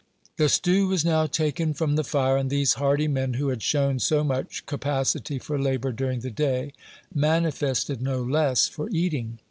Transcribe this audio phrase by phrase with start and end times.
[0.37, 3.99] The stew was now taken from the fire, and these hardy men, who had shown
[3.99, 6.73] so much capacity for labor during the day,
[7.13, 9.37] manifested no less for eating.